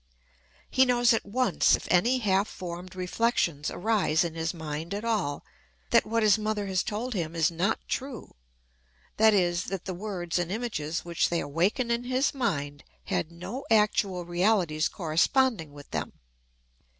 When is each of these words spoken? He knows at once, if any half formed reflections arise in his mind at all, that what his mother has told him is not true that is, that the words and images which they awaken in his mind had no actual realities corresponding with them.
He 0.67 0.83
knows 0.83 1.13
at 1.13 1.27
once, 1.27 1.75
if 1.75 1.87
any 1.91 2.17
half 2.17 2.47
formed 2.47 2.95
reflections 2.95 3.69
arise 3.69 4.23
in 4.23 4.33
his 4.33 4.51
mind 4.51 4.95
at 4.95 5.05
all, 5.05 5.45
that 5.91 6.07
what 6.07 6.23
his 6.23 6.39
mother 6.39 6.65
has 6.65 6.81
told 6.81 7.13
him 7.13 7.35
is 7.35 7.51
not 7.51 7.87
true 7.87 8.33
that 9.17 9.35
is, 9.35 9.65
that 9.65 9.85
the 9.85 9.93
words 9.93 10.39
and 10.39 10.51
images 10.51 11.05
which 11.05 11.29
they 11.29 11.39
awaken 11.39 11.91
in 11.91 12.05
his 12.05 12.33
mind 12.33 12.83
had 13.13 13.31
no 13.31 13.63
actual 13.69 14.25
realities 14.25 14.87
corresponding 14.89 15.71
with 15.71 15.91
them. 15.91 16.13